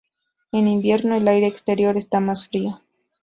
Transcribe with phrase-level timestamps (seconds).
[0.51, 2.81] En invierno, el aire exterior está más frío.